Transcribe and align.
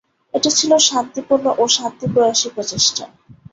এটা 0.33 0.49
ছিল 0.57 0.71
শান্তিপূর্ণ 0.87 1.45
ও 1.61 1.63
শান্তিপ্রয়াসী 1.77 2.47
প্রচেষ্টা। 2.55 3.05